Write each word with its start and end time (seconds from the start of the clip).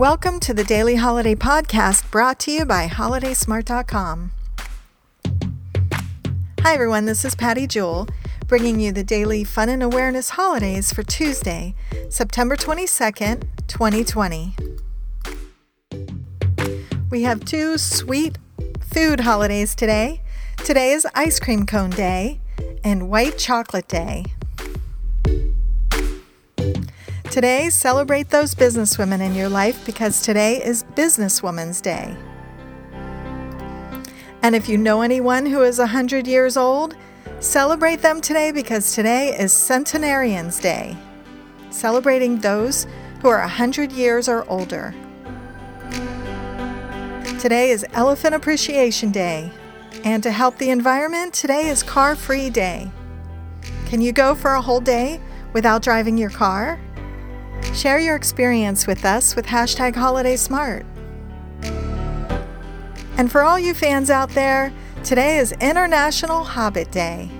Welcome 0.00 0.40
to 0.40 0.54
the 0.54 0.64
Daily 0.64 0.96
Holiday 0.96 1.34
Podcast 1.34 2.10
brought 2.10 2.38
to 2.40 2.50
you 2.50 2.64
by 2.64 2.86
HolidaySmart.com. 2.88 4.30
Hi, 6.60 6.72
everyone, 6.72 7.04
this 7.04 7.22
is 7.22 7.34
Patty 7.34 7.66
Jewell 7.66 8.08
bringing 8.46 8.80
you 8.80 8.92
the 8.92 9.04
daily 9.04 9.44
fun 9.44 9.68
and 9.68 9.82
awareness 9.82 10.30
holidays 10.30 10.90
for 10.90 11.02
Tuesday, 11.02 11.74
September 12.08 12.56
22nd, 12.56 13.42
2020. 13.66 14.56
We 17.10 17.22
have 17.24 17.44
two 17.44 17.76
sweet 17.76 18.38
food 18.80 19.20
holidays 19.20 19.74
today. 19.74 20.22
Today 20.64 20.92
is 20.92 21.06
Ice 21.14 21.38
Cream 21.38 21.66
Cone 21.66 21.90
Day 21.90 22.40
and 22.82 23.10
White 23.10 23.36
Chocolate 23.36 23.88
Day. 23.88 24.24
Today, 27.30 27.70
celebrate 27.70 28.30
those 28.30 28.56
businesswomen 28.56 29.20
in 29.20 29.36
your 29.36 29.48
life 29.48 29.86
because 29.86 30.20
today 30.20 30.60
is 30.64 30.82
Businesswoman's 30.82 31.80
Day. 31.80 32.16
And 34.42 34.56
if 34.56 34.68
you 34.68 34.76
know 34.76 35.02
anyone 35.02 35.46
who 35.46 35.62
is 35.62 35.78
100 35.78 36.26
years 36.26 36.56
old, 36.56 36.96
celebrate 37.38 38.02
them 38.02 38.20
today 38.20 38.50
because 38.50 38.96
today 38.96 39.28
is 39.38 39.52
Centenarians 39.52 40.58
Day, 40.58 40.96
celebrating 41.70 42.40
those 42.40 42.88
who 43.22 43.28
are 43.28 43.38
100 43.42 43.92
years 43.92 44.28
or 44.28 44.44
older. 44.50 44.92
Today 47.38 47.70
is 47.70 47.86
Elephant 47.92 48.34
Appreciation 48.34 49.12
Day, 49.12 49.52
and 50.02 50.20
to 50.24 50.32
help 50.32 50.58
the 50.58 50.70
environment, 50.70 51.32
today 51.32 51.68
is 51.68 51.84
Car 51.84 52.16
Free 52.16 52.50
Day. 52.50 52.90
Can 53.86 54.00
you 54.00 54.10
go 54.10 54.34
for 54.34 54.54
a 54.54 54.60
whole 54.60 54.80
day 54.80 55.20
without 55.52 55.82
driving 55.82 56.18
your 56.18 56.30
car? 56.30 56.80
Share 57.74 57.98
your 57.98 58.16
experience 58.16 58.86
with 58.86 59.04
us 59.04 59.36
with 59.36 59.46
hashtag 59.46 59.94
HolidaySmart. 59.94 60.84
And 63.16 63.30
for 63.30 63.42
all 63.42 63.58
you 63.58 63.74
fans 63.74 64.10
out 64.10 64.30
there, 64.30 64.72
today 65.04 65.38
is 65.38 65.52
International 65.60 66.44
Hobbit 66.44 66.90
Day. 66.90 67.30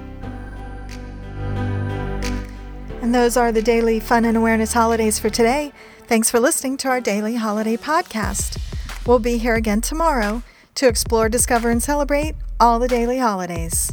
And 3.02 3.14
those 3.14 3.36
are 3.36 3.50
the 3.50 3.62
daily 3.62 3.98
fun 3.98 4.24
and 4.24 4.36
awareness 4.36 4.72
holidays 4.72 5.18
for 5.18 5.30
today. 5.30 5.72
Thanks 6.06 6.30
for 6.30 6.38
listening 6.38 6.76
to 6.78 6.88
our 6.88 7.00
daily 7.00 7.36
holiday 7.36 7.76
podcast. 7.76 8.60
We'll 9.06 9.18
be 9.18 9.38
here 9.38 9.54
again 9.54 9.80
tomorrow 9.80 10.42
to 10.74 10.86
explore, 10.86 11.28
discover, 11.28 11.70
and 11.70 11.82
celebrate 11.82 12.34
all 12.60 12.78
the 12.78 12.88
daily 12.88 13.18
holidays. 13.18 13.90